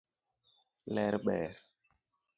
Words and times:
Ler 0.95 1.15
ber. 1.25 1.51